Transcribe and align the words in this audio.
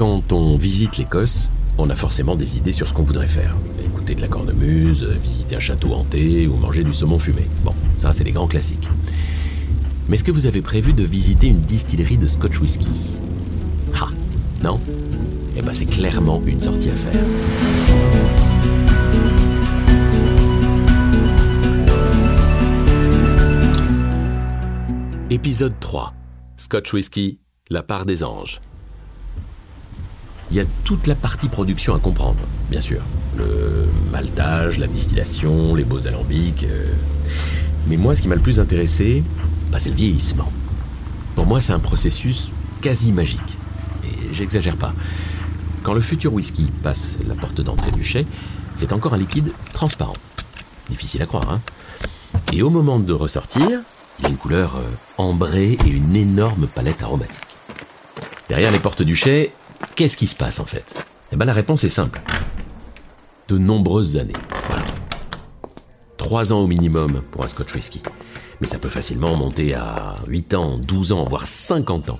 Quand 0.00 0.32
on 0.32 0.56
visite 0.56 0.96
l'Écosse, 0.96 1.50
on 1.76 1.90
a 1.90 1.94
forcément 1.94 2.34
des 2.34 2.56
idées 2.56 2.72
sur 2.72 2.88
ce 2.88 2.94
qu'on 2.94 3.02
voudrait 3.02 3.26
faire. 3.26 3.54
Écouter 3.84 4.14
de 4.14 4.22
la 4.22 4.28
cornemuse, 4.28 5.04
visiter 5.22 5.56
un 5.56 5.60
château 5.60 5.92
hanté 5.92 6.46
ou 6.46 6.56
manger 6.56 6.84
du 6.84 6.94
saumon 6.94 7.18
fumé. 7.18 7.42
Bon, 7.62 7.74
ça 7.98 8.14
c'est 8.14 8.24
les 8.24 8.32
grands 8.32 8.46
classiques. 8.48 8.88
Mais 10.08 10.14
est-ce 10.14 10.24
que 10.24 10.32
vous 10.32 10.46
avez 10.46 10.62
prévu 10.62 10.94
de 10.94 11.04
visiter 11.04 11.48
une 11.48 11.60
distillerie 11.60 12.16
de 12.16 12.26
Scotch 12.26 12.58
whisky? 12.60 12.88
Ah, 13.94 14.08
non? 14.64 14.80
Eh 15.54 15.60
ben 15.60 15.74
c'est 15.74 15.84
clairement 15.84 16.40
une 16.46 16.62
sortie 16.62 16.88
à 16.88 16.96
faire. 16.96 17.22
Épisode 25.28 25.74
3. 25.78 26.14
Scotch 26.56 26.90
Whisky, 26.94 27.38
la 27.68 27.82
part 27.82 28.06
des 28.06 28.24
anges. 28.24 28.62
Il 30.50 30.56
y 30.56 30.60
a 30.60 30.64
toute 30.84 31.06
la 31.06 31.14
partie 31.14 31.48
production 31.48 31.94
à 31.94 31.98
comprendre, 31.98 32.40
bien 32.70 32.80
sûr. 32.80 33.02
Le 33.36 33.86
maltage, 34.10 34.78
la 34.78 34.88
distillation, 34.88 35.74
les 35.74 35.84
beaux 35.84 36.08
alambics. 36.08 36.64
euh. 36.64 36.92
Mais 37.86 37.96
moi, 37.96 38.14
ce 38.14 38.22
qui 38.22 38.28
m'a 38.28 38.34
le 38.34 38.40
plus 38.40 38.58
intéressé, 38.58 39.22
bah, 39.70 39.78
c'est 39.78 39.90
le 39.90 39.94
vieillissement. 39.94 40.50
Pour 41.36 41.46
moi, 41.46 41.60
c'est 41.60 41.72
un 41.72 41.78
processus 41.78 42.52
quasi 42.80 43.12
magique. 43.12 43.58
Et 44.04 44.34
j'exagère 44.34 44.76
pas. 44.76 44.92
Quand 45.82 45.94
le 45.94 46.00
futur 46.00 46.34
whisky 46.34 46.70
passe 46.82 47.18
la 47.26 47.34
porte 47.34 47.60
d'entrée 47.60 47.92
du 47.92 48.02
chai, 48.04 48.26
c'est 48.74 48.92
encore 48.92 49.14
un 49.14 49.18
liquide 49.18 49.52
transparent. 49.72 50.16
Difficile 50.90 51.22
à 51.22 51.26
croire, 51.26 51.48
hein 51.50 51.60
Et 52.52 52.62
au 52.62 52.70
moment 52.70 52.98
de 52.98 53.12
ressortir, 53.12 53.80
il 54.18 54.26
a 54.26 54.28
une 54.28 54.36
couleur 54.36 54.76
euh, 54.76 54.82
ambrée 55.16 55.78
et 55.86 55.88
une 55.88 56.16
énorme 56.16 56.66
palette 56.66 57.02
aromatique. 57.02 57.36
Derrière 58.48 58.72
les 58.72 58.80
portes 58.80 59.02
du 59.02 59.14
chai, 59.14 59.52
qu'est-ce 59.96 60.16
qui 60.16 60.26
se 60.26 60.34
passe 60.34 60.60
en 60.60 60.64
fait? 60.64 61.04
Eh 61.32 61.36
ben 61.36 61.44
la 61.44 61.52
réponse 61.52 61.84
est 61.84 61.88
simple. 61.88 62.20
De 63.48 63.58
nombreuses 63.58 64.16
années. 64.16 64.32
Trois 66.16 66.52
ans 66.52 66.60
au 66.60 66.66
minimum 66.66 67.22
pour 67.30 67.44
un 67.44 67.48
Scotch 67.48 67.74
whisky. 67.74 68.02
Mais 68.60 68.66
ça 68.66 68.78
peut 68.78 68.88
facilement 68.88 69.36
monter 69.36 69.74
à 69.74 70.16
8 70.26 70.54
ans, 70.54 70.78
12 70.78 71.12
ans, 71.12 71.24
voire 71.24 71.44
50 71.44 72.10
ans. 72.10 72.18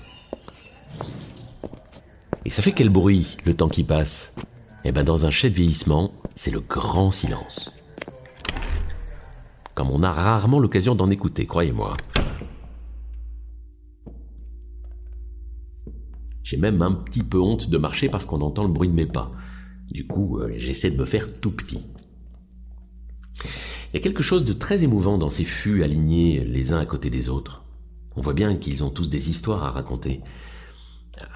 Et 2.45 2.51
ça 2.51 2.63
fait 2.63 2.73
quel 2.73 2.89
bruit 2.89 3.37
le 3.45 3.55
temps 3.55 3.69
qui 3.69 3.85
passe? 3.85 4.35
Eh 4.85 4.93
ben 4.93 5.05
dans 5.05 5.27
un 5.27 5.31
chai 5.31 5.51
de 5.51 5.55
vieillissement, 5.55 6.13
c'est 6.35 6.51
le 6.51 6.61
grand 6.61 7.11
silence. 7.11 7.75
Comme 9.75 9.91
on 9.91 10.03
a 10.03 10.11
rarement 10.11 10.59
l'occasion 10.59 10.95
d'en 10.95 11.11
écouter, 11.11 11.47
croyez-moi. 11.47 11.95
J'ai 16.51 16.57
même 16.57 16.83
un 16.83 16.91
petit 16.91 17.23
peu 17.23 17.39
honte 17.39 17.71
de 17.71 17.79
marcher 17.79 18.09
parce 18.09 18.27
qu'on 18.27 18.41
entend 18.41 18.65
le 18.65 18.73
bruit 18.73 18.89
de 18.89 18.93
mes 18.93 19.07
pas. 19.07 19.31
Du 19.89 20.09
coup, 20.09 20.41
euh, 20.41 20.53
j'essaie 20.57 20.91
de 20.91 20.97
me 20.97 21.05
faire 21.05 21.39
tout 21.39 21.53
petit. 21.53 21.87
Il 23.39 23.95
y 23.95 23.97
a 23.97 24.01
quelque 24.01 24.25
chose 24.25 24.45
de 24.45 24.53
très 24.53 24.83
émouvant 24.83 25.17
dans 25.17 25.31
ces 25.31 25.45
fûts 25.45 25.85
alignés 25.85 26.43
les 26.43 26.73
uns 26.73 26.81
à 26.81 26.87
côté 26.87 27.09
des 27.09 27.29
autres. 27.29 27.63
On 28.17 28.21
voit 28.21 28.33
bien 28.33 28.57
qu'ils 28.57 28.83
ont 28.83 28.91
tous 28.91 29.11
des 29.11 29.31
histoires 29.31 29.63
à 29.63 29.71
raconter. 29.71 30.23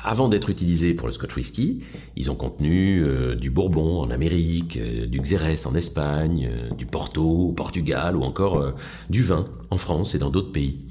Avant 0.02 0.28
d'être 0.28 0.50
utilisés 0.50 0.94
pour 0.94 1.06
le 1.06 1.12
Scotch 1.12 1.36
whisky, 1.36 1.84
ils 2.16 2.28
ont 2.28 2.34
contenu 2.34 3.04
euh, 3.04 3.36
du 3.36 3.52
Bourbon 3.52 4.00
en 4.00 4.10
Amérique, 4.10 4.78
euh, 4.78 5.06
du 5.06 5.20
Xérès 5.20 5.64
en 5.64 5.76
Espagne, 5.76 6.50
du 6.76 6.86
Porto 6.86 7.22
au 7.22 7.52
Portugal 7.52 8.16
ou 8.16 8.24
encore 8.24 8.74
du 9.10 9.22
vin 9.22 9.46
en 9.70 9.78
France 9.78 10.16
et 10.16 10.18
dans 10.18 10.30
d'autres 10.30 10.50
pays. 10.50 10.88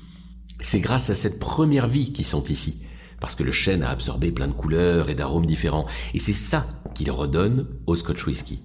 C'est 0.62 0.80
grâce 0.80 1.10
à 1.10 1.16
cette 1.16 1.40
première 1.40 1.90
vie 1.90 2.14
qu'ils 2.14 2.26
sont 2.26 2.46
ici, 2.46 2.84
parce 3.24 3.36
que 3.36 3.44
le 3.44 3.54
chêne 3.54 3.84
a 3.84 3.90
absorbé 3.90 4.32
plein 4.32 4.50
de 4.50 4.52
couleurs 4.52 5.10
et 5.10 5.16
d'arômes 5.16 5.46
différents, 5.46 5.86
et 6.14 6.20
c'est 6.20 6.34
ça 6.34 6.68
qu'il 6.94 7.10
redonne 7.10 7.68
au 7.88 7.96
Scotch 7.96 8.28
whisky. 8.28 8.60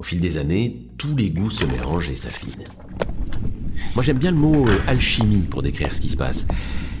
Au 0.00 0.02
fil 0.02 0.18
des 0.18 0.36
années, 0.36 0.88
tous 0.98 1.14
les 1.14 1.30
goûts 1.30 1.48
se 1.48 1.64
mélangent 1.64 2.10
et 2.10 2.16
s'affinent. 2.16 2.64
Moi 3.94 4.02
j'aime 4.02 4.18
bien 4.18 4.32
le 4.32 4.36
mot 4.36 4.66
euh, 4.66 4.78
alchimie 4.88 5.46
pour 5.48 5.62
décrire 5.62 5.94
ce 5.94 6.00
qui 6.00 6.08
se 6.08 6.16
passe. 6.16 6.44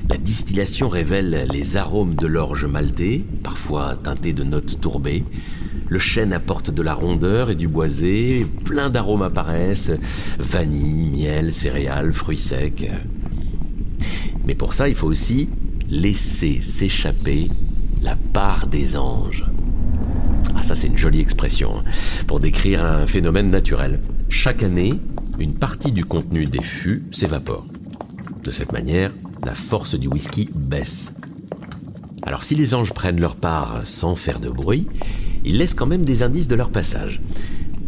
La 0.08 0.16
distillation 0.18 0.88
révèle 0.88 1.48
les 1.50 1.76
arômes 1.76 2.14
de 2.14 2.28
l'orge 2.28 2.64
maltée, 2.64 3.24
parfois 3.42 3.96
teintés 3.96 4.32
de 4.32 4.44
notes 4.44 4.80
tourbées. 4.80 5.24
Le 5.88 5.98
chêne 5.98 6.32
apporte 6.32 6.70
de 6.70 6.82
la 6.82 6.94
rondeur 6.94 7.50
et 7.50 7.56
du 7.56 7.66
boisé, 7.66 8.46
plein 8.64 8.88
d'arômes 8.88 9.22
apparaissent, 9.22 9.90
vanille, 10.38 11.06
miel, 11.06 11.52
céréales, 11.52 12.12
fruits 12.12 12.38
secs. 12.38 12.88
Mais 14.46 14.54
pour 14.54 14.74
ça, 14.74 14.88
il 14.88 14.94
faut 14.94 15.08
aussi 15.08 15.48
laisser 15.88 16.60
s'échapper 16.60 17.50
la 18.02 18.16
part 18.16 18.66
des 18.66 18.96
anges. 18.96 19.44
Ah 20.54 20.62
ça 20.62 20.76
c'est 20.76 20.86
une 20.86 20.98
jolie 20.98 21.20
expression 21.20 21.78
hein, 21.78 21.84
pour 22.26 22.40
décrire 22.40 22.84
un 22.84 23.06
phénomène 23.06 23.50
naturel. 23.50 24.00
Chaque 24.28 24.62
année, 24.62 24.94
une 25.38 25.54
partie 25.54 25.92
du 25.92 26.04
contenu 26.04 26.44
des 26.44 26.62
fûts 26.62 27.02
s'évapore. 27.10 27.66
De 28.42 28.50
cette 28.50 28.72
manière, 28.72 29.12
la 29.44 29.54
force 29.54 29.94
du 29.94 30.08
whisky 30.08 30.48
baisse. 30.54 31.16
Alors 32.22 32.44
si 32.44 32.54
les 32.54 32.74
anges 32.74 32.92
prennent 32.92 33.20
leur 33.20 33.36
part 33.36 33.82
sans 33.84 34.16
faire 34.16 34.40
de 34.40 34.48
bruit, 34.48 34.86
ils 35.44 35.58
laissent 35.58 35.74
quand 35.74 35.86
même 35.86 36.04
des 36.04 36.22
indices 36.22 36.48
de 36.48 36.54
leur 36.54 36.70
passage. 36.70 37.20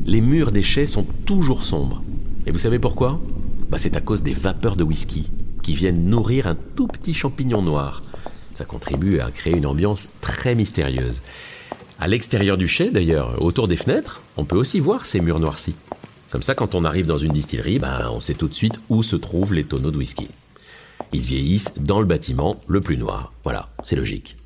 Les 0.05 0.21
murs 0.21 0.53
des 0.53 0.63
chais 0.63 0.87
sont 0.87 1.07
toujours 1.25 1.65
sombres. 1.65 2.03
Et 2.47 2.53
vous 2.53 2.59
savez 2.59 2.79
pourquoi? 2.79 3.21
Bah, 3.71 3.79
C'est 3.79 3.97
à 3.97 4.01
cause 4.01 4.23
des 4.23 4.35
vapeurs 4.35 4.77
de 4.77 4.85
whisky 4.85 5.31
qui 5.67 5.75
viennent 5.75 6.09
nourrir 6.09 6.47
un 6.47 6.55
tout 6.55 6.87
petit 6.87 7.13
champignon 7.13 7.61
noir. 7.61 8.05
Ça 8.55 8.65
contribue 8.65 9.19
à 9.19 9.33
créer 9.33 9.57
une 9.57 9.67
ambiance 9.67 10.11
très 10.21 10.55
mystérieuse. 10.55 11.23
À 11.99 12.07
l'extérieur 12.07 12.57
du 12.57 12.69
chai, 12.69 12.93
d'ailleurs, 12.93 13.43
autour 13.43 13.67
des 13.67 13.77
fenêtres, 13.77 14.23
on 14.37 14.45
peut 14.45 14.57
aussi 14.57 14.79
voir 14.79 15.05
ces 15.05 15.21
murs 15.21 15.41
noircis. 15.41 15.75
Comme 16.31 16.43
ça, 16.43 16.55
quand 16.55 16.77
on 16.77 16.85
arrive 16.85 17.07
dans 17.07 17.19
une 17.19 17.33
distillerie, 17.33 17.81
bah, 17.81 18.13
on 18.13 18.21
sait 18.21 18.35
tout 18.35 18.47
de 18.47 18.55
suite 18.55 18.79
où 18.91 19.03
se 19.03 19.17
trouvent 19.17 19.55
les 19.55 19.65
tonneaux 19.65 19.91
de 19.91 19.97
whisky. 19.97 20.29
Ils 21.13 21.21
vieillissent 21.21 21.81
dans 21.81 21.99
le 21.99 22.07
bâtiment 22.07 22.61
le 22.69 22.81
plus 22.81 22.97
noir. 22.97 23.33
Voilà, 23.43 23.71
c'est 23.83 23.97
logique. 23.97 24.37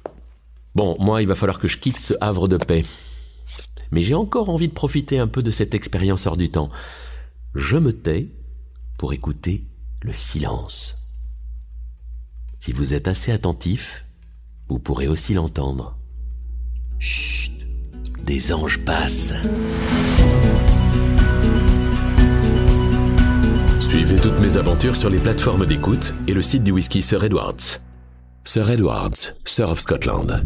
Bon, 0.74 0.96
moi, 1.00 1.20
il 1.20 1.28
va 1.28 1.34
falloir 1.34 1.58
que 1.58 1.68
je 1.68 1.76
quitte 1.76 2.00
ce 2.00 2.14
havre 2.22 2.48
de 2.48 2.56
paix. 2.56 2.86
Mais 3.90 4.00
j'ai 4.00 4.14
encore 4.14 4.48
envie 4.48 4.68
de 4.68 4.72
profiter 4.72 5.18
un 5.18 5.28
peu 5.28 5.42
de 5.42 5.50
cette 5.50 5.74
expérience 5.74 6.26
hors 6.26 6.38
du 6.38 6.48
temps. 6.48 6.70
Je 7.54 7.76
me 7.76 7.92
tais 7.92 8.28
pour 8.96 9.12
écouter 9.12 9.64
le 10.00 10.14
silence. 10.14 10.99
Si 12.60 12.72
vous 12.72 12.92
êtes 12.92 13.08
assez 13.08 13.32
attentif, 13.32 14.04
vous 14.68 14.78
pourrez 14.78 15.08
aussi 15.08 15.32
l'entendre. 15.32 15.96
Chut, 16.98 17.52
des 18.26 18.52
anges 18.52 18.84
passent. 18.84 19.32
Suivez 23.80 24.16
toutes 24.16 24.38
mes 24.40 24.58
aventures 24.58 24.94
sur 24.94 25.08
les 25.08 25.16
plateformes 25.16 25.64
d'écoute 25.64 26.12
et 26.28 26.34
le 26.34 26.42
site 26.42 26.62
du 26.62 26.72
whisky 26.72 27.00
Sir 27.00 27.24
Edwards. 27.24 27.80
Sir 28.44 28.70
Edwards, 28.70 29.34
Sir 29.46 29.70
of 29.70 29.80
Scotland. 29.80 30.44